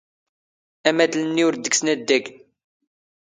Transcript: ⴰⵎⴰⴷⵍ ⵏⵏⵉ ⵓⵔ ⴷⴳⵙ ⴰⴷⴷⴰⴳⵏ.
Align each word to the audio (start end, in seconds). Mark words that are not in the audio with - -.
ⴰⵎⴰⴷⵍ 0.89 1.15
ⵏⵏⵉ 1.25 1.43
ⵓⵔ 1.47 1.55
ⴷⴳⵙ 1.63 1.81
ⴰⴷⴷⴰⴳⵏ. 1.93 2.25